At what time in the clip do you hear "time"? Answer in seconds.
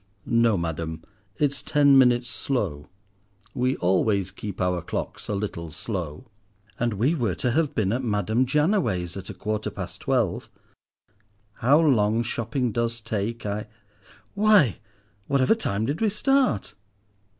15.53-15.85